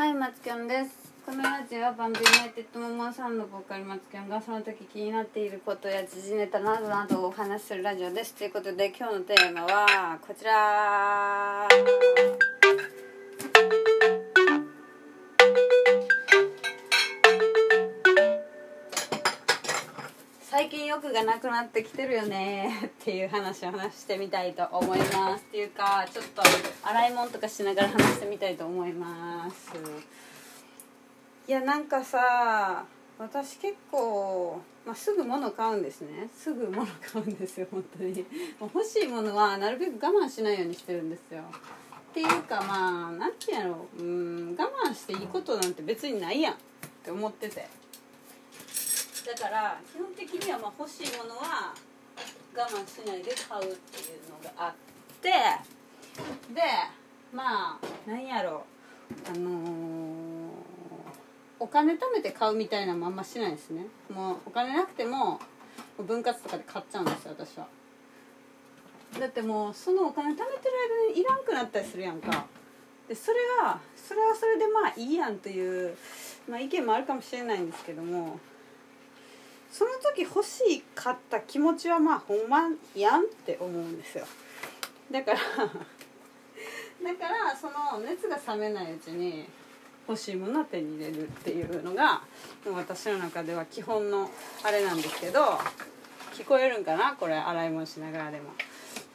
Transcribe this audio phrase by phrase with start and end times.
[0.00, 1.12] はい、マツキョンです。
[1.26, 8.34] このラジオはバンドユナイテッドモモンさんのボーカルマツキョンがその時気になっていることや時事ネタなどなどをお話しするラジオです。
[8.34, 11.68] ということで今日のテーマはこちら。
[20.50, 25.42] 最近欲がなくなってきてるよねっていう話を話してみたいと思います。
[25.42, 26.42] っていうかちょっと
[26.82, 29.70] 洗い物とかしながら話してみたいと思います。
[31.46, 32.84] いやなんかさ
[33.16, 36.28] 私結構、まあ、すぐ物買うんですね。
[36.36, 38.26] すぐ物買うんですよ本当に。
[38.58, 41.42] もう欲しいものはなるべく我慢しないようにしてるんですよ。
[41.42, 44.02] っていうかまあなんていうんやろう。
[44.02, 46.56] うん我慢していいことなんて別にないやんっ
[47.04, 47.79] て思ってて。
[49.26, 51.74] だから基本的にはまあ欲しいものは
[52.54, 54.74] 我慢しないで買うっていうのがあっ
[55.20, 55.30] て
[56.52, 56.60] で
[57.32, 58.80] まあなんやろう。
[59.28, 60.40] あのー
[61.62, 63.84] お金貯めて買うみたいなのもあんましないですね。
[64.10, 65.38] もうお金なくても
[65.98, 67.68] 分割とかで買っちゃうんですよ私は。
[69.18, 70.48] だってもうそのお金貯めてる
[71.08, 72.46] 間にいらんくなったりするやんか。
[73.08, 75.94] でそれがそれはそれでまあいいやんという、
[76.48, 78.38] まあ、意見もあるかもしれないんですけども
[79.70, 84.26] その時欲しいかった気持ちはまあほんまやんって思うんですよ。
[85.10, 85.38] だから
[87.02, 89.48] だからその熱が冷めないうちに
[90.08, 92.22] 欲しいものを手に入れるっていうのが
[92.66, 94.28] 私の中では基本の
[94.62, 95.58] あれなんですけど
[96.32, 98.50] 聞こえるんかなこれ洗い物しながらでも。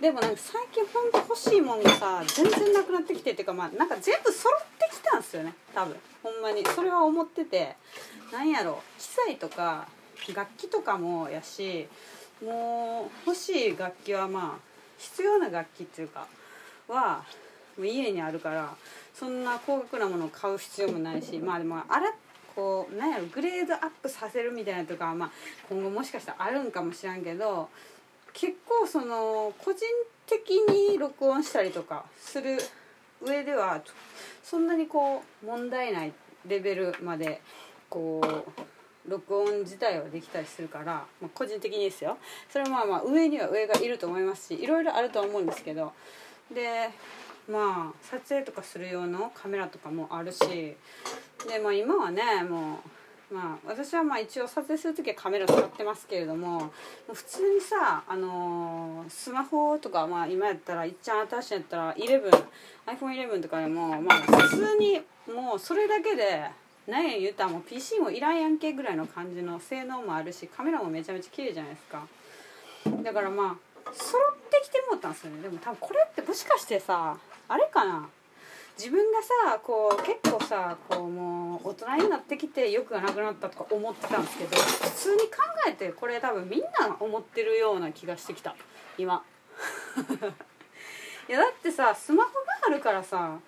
[0.00, 5.96] でもなんか最近ほんと欲しいもんがさ全然なくなってきてっていうかまあなんか全部揃ってきたんですよね多分。
[6.22, 6.64] ほんまに。
[6.64, 7.76] それは思ってて。
[8.32, 9.86] なんやろ機材とか
[10.34, 11.86] 楽器とかもやし
[12.44, 16.26] もう欲しい楽器はまあ必要な楽器っていうか
[16.88, 17.24] は
[17.76, 18.74] もう家にあるから
[19.14, 22.12] そんな高額なものを買う必要もないしまあでもあれ
[22.54, 25.30] こうなんやろグレードアップさせるみたいなとかはまあ
[25.68, 27.68] 今後もしかしたらあるんかもしらんけど
[28.32, 29.80] 結構その個人
[30.26, 32.58] 的に録音したりとかする
[33.20, 33.80] 上では
[34.42, 36.12] そんなにこう問題ない
[36.46, 37.40] レベルまで
[37.88, 38.52] こう
[39.06, 40.84] 録音自体はできたりするから、
[41.20, 42.16] まあ、個人的にですよ。
[42.48, 45.92] それはまあまあ上には上がいると思いますしいろいろあるとは思うんですけど。
[46.52, 46.90] で
[47.50, 50.76] まあ撮影とかする用のカメラとかもあるしで
[51.62, 52.78] まあ今はねも
[53.30, 56.70] うまあ私はまあ一応撮影する時はカメラ使ってますけれども
[57.12, 65.00] 普通にさあのースマホとかまあ今やったらいっちゃん新しいやったら 11iPhone11 とかでもまあ普通に
[65.34, 66.44] もうそれだけで
[66.86, 72.06] 何や言うたらもう PC もいらんやんけぐらいの感じの性能もあるしカメラもめちゃめちゃ綺麗じゃないですか。
[73.02, 73.56] だからま
[73.86, 75.42] あ揃ってきてもったんですよね。
[75.42, 77.16] でも多分これってもしかしてさ
[77.48, 78.08] あれかな？
[78.76, 85.26] 自分がさこう結構さこうもう大人になってきて欲がなくなったとか思ってたんですけど普通に考
[85.68, 88.54] えてこれ多分みんな思ってるような気がしてきた。
[88.98, 89.24] 今。
[91.26, 93.38] いやだってさスマホがあるからさ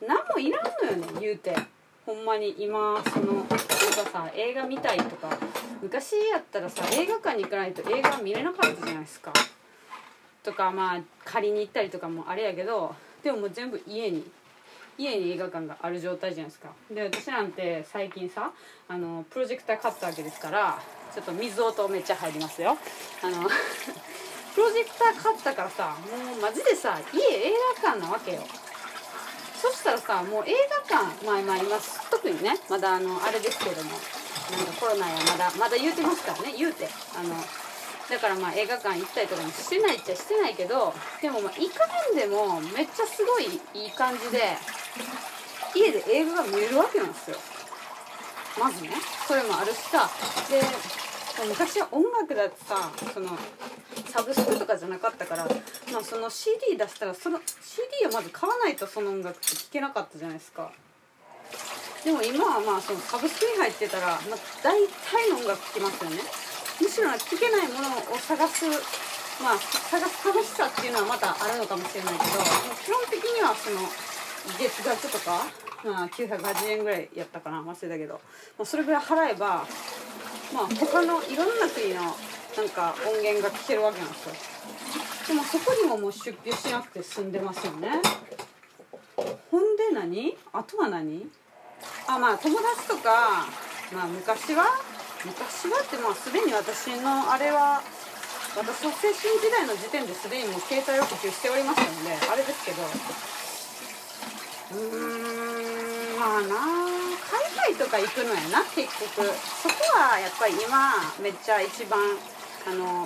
[0.00, 1.54] 何もいらんのよね言うて。
[2.08, 5.28] ほんまに今その例えばさ映画見たいとか
[5.82, 9.30] 昔やったらさ映画館に行かないと映画見れなかったじゃないですか。
[10.42, 14.24] とかまあ借りに行ったりとかもあれやけどでももう全部家に
[14.96, 16.70] 家に映画館がある状態じゃないですか。
[16.90, 18.52] で私なんて最近さ
[18.88, 20.80] あのプロジェクター買ったわけですから
[21.14, 22.78] ちょっと水音めっちゃ入りますよ。
[23.22, 23.42] あの
[24.54, 27.52] プロジェクター買ったからさもうマジでさ家映
[27.82, 28.40] 画館なわけよ。
[29.60, 30.54] そしたらさもう映
[30.88, 31.76] 画館まあまあ今
[32.10, 36.88] 特にねまだあのあれですけどもなんかコロナやまだまだ言うてますからね言うて。
[37.18, 37.34] あの
[38.08, 44.56] だからまあ映画館行ったりとかもしてないっちゃしてないけどでもまあ行かへんでもめっちゃすごいいい感じで
[45.76, 47.36] 家で映画が見れるわけなんですよ。
[48.58, 48.90] まずね
[49.26, 50.08] それもあるしさ。
[50.48, 50.62] で
[51.46, 53.30] 昔は音楽だってさその
[54.06, 55.44] サブスクとかじゃなかったから、
[55.92, 60.70] まあ、その CD 出したらその CD をまず買わないとその音楽って聴けなかったじゃないですか。
[62.04, 64.18] でも今はまあそのサブスクに入ってたら、まあ、
[64.62, 66.16] 大体の音楽聴けますよね。
[66.80, 68.64] むしろ聴けないものを探す
[69.42, 72.24] まあ探す楽しさっていうのはまたあるのかもしれないけど
[72.82, 73.80] 基本的にはその
[74.58, 75.42] 月額とか、
[75.84, 79.66] まあ、980円ぐらいやったかな忘れたけど、まあ、それぐらい払えば
[80.52, 84.34] まあ他のいろんな国のなんか音源が聴けるわけなんですよ。
[85.28, 88.00] でもそこにももう出費しなくて済んでますよね。
[89.50, 90.36] ほんで何？
[90.52, 91.28] あとは何？
[92.08, 93.46] あまあ友達とか
[93.92, 94.64] まあ昔は？
[95.24, 95.80] 昔は？
[95.82, 97.82] ってまあすでに私のあれは
[98.56, 102.82] 私の青春時代の時点ですでにもう携帯を普及しておりましたのであれですけど。
[104.70, 106.97] うーんまあな海
[107.74, 108.86] とか行くのやな結
[109.16, 110.92] 局そこはやっぱり今
[111.22, 111.98] めっちゃ一番
[112.66, 113.04] あの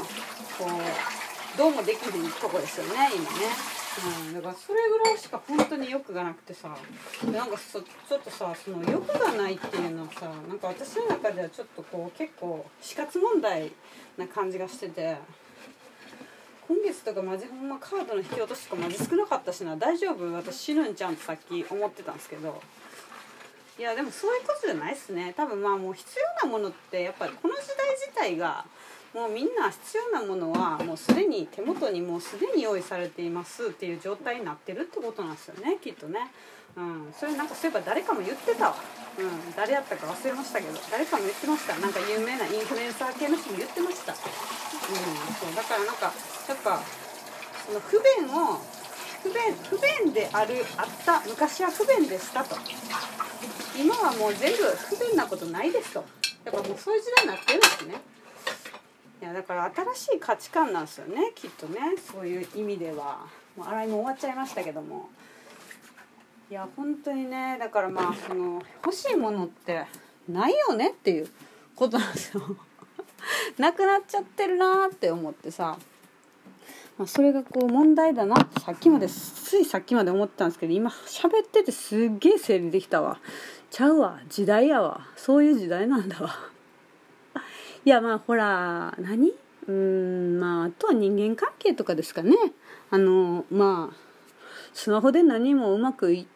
[0.58, 3.28] こうどうもできひんとこですよね今ね。
[3.94, 6.74] うん、だからそれぐらいしか本当に欲がなくてさ
[7.30, 13.70] なんかそちょっとさその欲がないっていうのはさなんか私の中ではちょっとこう結構死活問題
[14.16, 15.18] な感じがしてて
[16.66, 20.32] 今月とかマジほんまカードの引き落としとかマジ少なかったしな大丈夫？
[20.32, 22.62] 私死ぬんちゃうんってさっき思ってたんですけど
[23.82, 25.34] いやでもそういうことじゃないっすね。
[25.36, 26.06] 多分まあもう必
[26.40, 28.64] 要なものってやっぱりこの時代自体が
[29.12, 36.30] もうみんな必要なものはもうすでに手元にもうすでに用意されていますっていう状態になってるってことなんですよねきっとね。
[36.76, 38.76] うん、それなんかそういえば誰かも言ってたわ、
[39.18, 41.74] うん、誰やったか忘れましたけど誰かも言ってました。
[41.82, 44.18] なんか有名なインフルエンサー系の人も言ってました、うん、
[45.42, 45.56] そう。
[45.56, 46.14] だからなんか
[46.46, 46.80] やっぱ
[47.66, 48.62] その不便を
[49.24, 52.54] 不便不便であるあった昔は不便でしたと。
[53.78, 56.04] 今はもう全部不便なことないですと。
[56.44, 57.94] やっぱもうそういう時代になってるんですね。
[59.22, 61.78] いやだから新しい価値観なんですよねきっとね。
[61.96, 63.26] そういう意味では。
[63.56, 65.08] もう洗いも終わっちゃいましたけども。
[66.50, 69.86] いや本当にねだからまあその欲しいものって
[70.28, 71.28] ないよねっていう
[71.74, 72.42] ことなんですよ。
[73.56, 75.78] なくなっちゃってるなって思ってさ、
[76.98, 83.18] まあ、それがこう問題だなってさっきまでついさっきまで思ってたんですけど今喋っててすっげえ整理できたわ。
[83.72, 84.20] ちゃうわ。
[84.28, 85.00] 時代やわ。
[85.16, 86.30] そういう時代なんだわ。
[87.86, 89.32] いやまあほら何？
[89.66, 92.36] うんまああとは人間関係とかですかね。
[92.90, 93.96] あのまあ
[94.74, 96.26] スマホで何もうまくい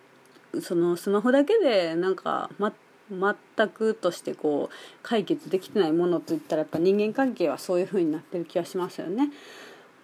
[0.63, 2.73] そのスマホだけでなんか、ま、
[3.11, 9.31] 全くとしてこう解決できてないものといったらやっぱ人間関係はそういう風になってる気がしますよね。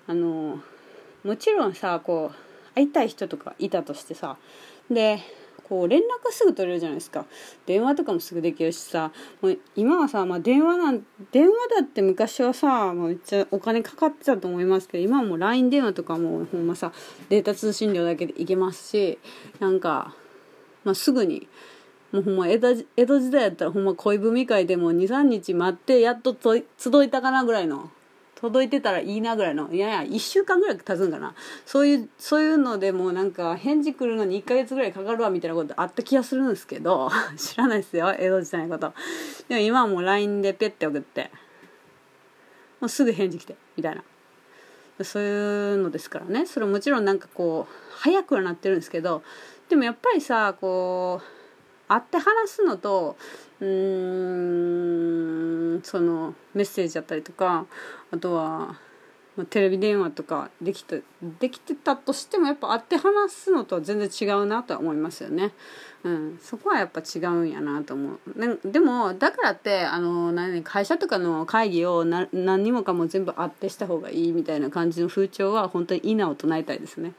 [0.06, 0.60] あの
[1.24, 4.36] もちろんさこう会いたい人とかいたとしてさ。
[4.90, 5.20] で
[5.68, 7.26] こう連絡すぐ取れるじゃないですか。
[7.66, 9.12] 電話とかもすぐできるしさ。
[9.40, 16.92] もう今はさ、まあ、電話なん電話だって昔はさもうめっちゃお金かかってたと思いますけど今はもう LINE 電話とかもほんまさ
[17.28, 19.18] データ通信料だけでいけますし
[19.60, 20.14] なんか、
[20.84, 21.48] まあ、すぐに
[22.12, 27.90] もうほんま江戸江戸時代やったらほんま恋文会でも23日待ってやっと届いたかなぐらいの
[28.42, 31.32] 届いてたらいいなぐらいのいやいや1週間ぐらい経つんかな。
[31.64, 37.08] そういうそういうのでもなんか返事来るのに1ヶ月ぐらいかかるわみたいなことあった気がするんですけど
[37.38, 38.92] 知らないですよ江戸時代のこと。
[39.48, 41.30] でも今はもう LINE でペッて送って。
[42.80, 44.02] もうすぐ返事来てみたいな。
[45.04, 46.44] そういうのですからね。
[46.44, 49.22] それもちろんなんかこう早くはなってるんですけど
[49.68, 51.24] でもやっぱりさこう
[51.86, 53.16] 会って話すのと
[53.60, 54.81] うーん
[55.82, 57.66] そのメッセージだったりとか
[58.10, 58.76] あとは、
[59.36, 61.02] まあ、テレビ電話とかできて
[61.40, 65.52] できてたとしてもやっぱ会って話すのとは全然違うなとは思いますよね。
[66.04, 68.46] うん、そこはやっぱ違うんやなと思う。
[68.46, 77.12] ね、でもだからってあの何会社とかの会議を何にもかも全部会ってした方がいいみたいな感じの風潮は本当にいいなを唱えたいですね。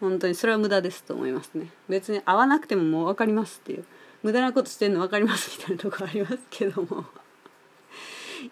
[0.00, 1.70] 本当にそれは無駄ですと思いますね。
[1.88, 3.84] 別に会わなくてももう分かりますっていう。
[4.22, 7.04] 無駄なことしてんの分かりますみたいなとこありますけども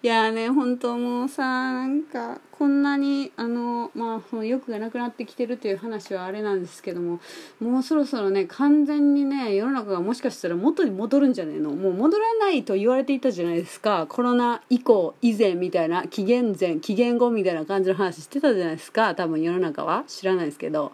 [0.01, 7.19] いやね本当もうさなんかこんなにあのまあ欲がなくなってきてるという話はあれなんですけども
[7.59, 11.69] もうそろそろね完全にね世の中がもしかしたら元に戻るんじゃねえの？
[11.69, 14.07] もう戻らないと言われていたじゃないですか。
[14.09, 19.13] コロナ以降以前みたいな紀元前紀元後みたいな感じの話してたじゃないですか。
[19.13, 20.03] 多分世の中は。
[20.07, 20.93] 知らないですけど。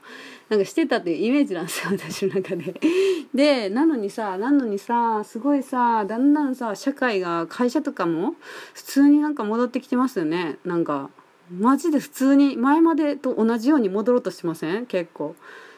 [0.50, 2.75] なんかしてたっていうイメージなんですよ 私の中で。
[3.34, 8.36] でなのにさなのにさすごいさだんだんさ社会が会社とかも
[8.74, 10.58] 普通になんか戻ってきてますよね。
[10.65, 11.10] なんか
[11.51, 14.85] マジで普通に前までと同じように戻ろうとしません？
[14.85, 15.35] 結構。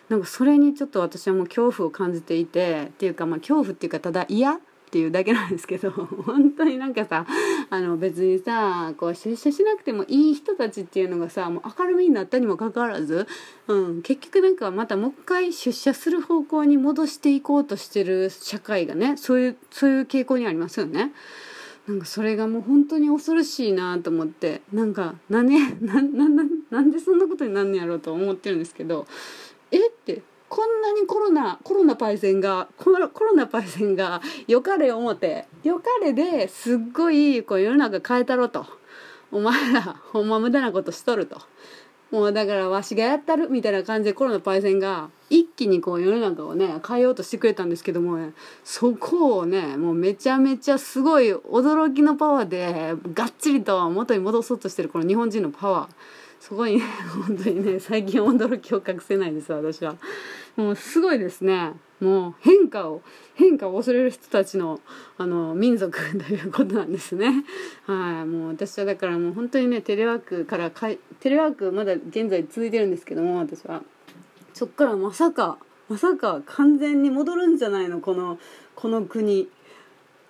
[0.09, 4.59] なんかそれにちょっと私はもう恐怖を感じていてっていうかまあ恐怖っていうかただ嫌っ
[4.91, 5.89] ていうだけなんですけど
[6.25, 7.25] 本当になんかさ
[7.71, 13.25] あの別にさこう出社しなくてもいい人たちっていうのがさもう明るみになったにもかかわらず、
[13.67, 21.13] うん、結局なんかまたもう一回出社する方向に戻していこうとしてる社会がねそういうそういう傾向にありますよね。
[21.87, 29.05] なんかそれがもう本当に恐ろしいなと思ってなんか何 ななななんでそんなことになんねやろうと思ってるんですけど
[29.71, 38.65] えってこんなにコロナコロナパイセンがコロコロナパイセンがよかれ思ってよかれですっごいこう世の中変えたろと。
[39.31, 39.81] お前ら
[40.13, 41.41] ほんま無駄なことしとると。
[42.11, 48.33] もうだからわしがやったるみたいな感じでコロナパイセンが一気にこう世の中をね変えようとしてくれたんですけども、ね、
[48.63, 55.89] そこをねもうめちゃめちゃすごい驚きのパワーでがっちりと元に戻そうとしてるこの日本人のパワー。
[56.39, 56.83] そこにね
[57.27, 59.95] 本当にね最近驚きを隠せないです私は。
[60.55, 61.73] もうすごいですね。
[62.01, 63.01] もう変化を
[63.35, 64.81] 変化を恐れる人たちの
[65.17, 67.45] あの民族ということなんですね
[67.85, 73.81] はいもう私はだからもう本当にねテレワークからかいテレワークまだ現在続いてるんですけども私は
[74.53, 78.01] そっからまさかまさか完全に戻るんじゃないの？
[78.01, 78.39] この
[78.75, 79.47] この国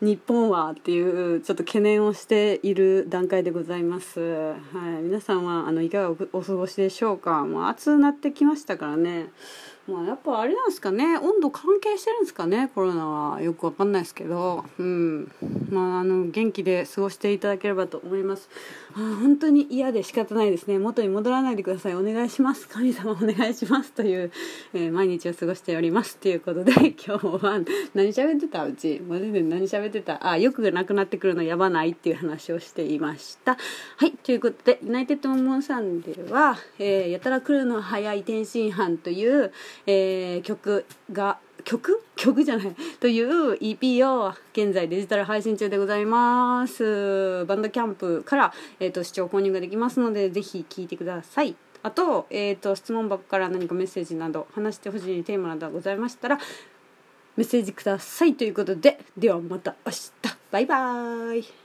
[0.02, 4.20] 日本はっていうちょっと懸念をしている段階でございます。
[4.20, 4.56] は
[5.00, 7.46] い、皆さんはあのいかがお過ごしでしょうか？
[7.46, 9.28] もう暑くなってきましたからね。
[9.88, 11.18] まあやっぱあれなんですかね。
[11.18, 12.72] 温度関係してるんですかね。
[12.74, 14.66] コロナはよくわかんないですけど。
[14.80, 15.32] うん。
[15.70, 18.50] まああの元気で過ごしていただければと思います。
[18.98, 20.80] あ本当に嫌で仕方ないですね。
[20.80, 21.96] 元に戻らないでください。
[21.96, 22.68] お願いします。
[22.70, 24.32] 神様お願いしますという、
[24.74, 26.72] えー、毎日を過ごしておりますということで
[27.06, 27.60] 今日は
[27.94, 28.66] 何喋ってた？
[28.66, 29.02] うち。
[29.06, 30.26] マジで何喋ってた？
[30.26, 33.58] あ欲がなくなってくるのやばないっていう話をしていました。
[33.98, 39.52] はいということでユナイテッドモンサンデは、えー、やたら来るの早い天津飯という
[39.88, 42.02] えー、曲が曲？
[42.16, 42.76] 曲じゃない。
[43.00, 47.46] という EP を現在デジタル配信中でございます。
[47.46, 51.56] バンドキャンプから、えーと、視聴購入ができますのでぜひ聴いてください。
[51.84, 56.40] あと,、えーと質問箱から何かメッセージなど話してほしいテーマなどございましたら
[57.36, 59.00] メッセージくださいということで。
[59.18, 60.12] ではまた明日。
[60.52, 61.65] バイバーイ。